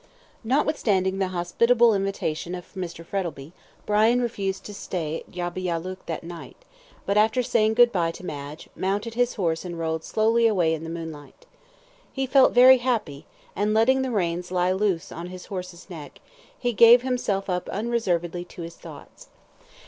[0.43, 3.05] Notwithstanding the hospitable invitation of Mr.
[3.05, 3.53] Frettlby,
[3.85, 6.57] Brian refused to stay at Yabba Yallook that night,
[7.05, 10.83] but after saying good bye to Madge, mounted his horse and rode slowly away in
[10.83, 11.45] the moonlight.
[12.11, 16.19] He felt very happy, and letting the reins lie on his horse's neck,
[16.57, 19.27] he gave himself up unreservedly to his thoughts.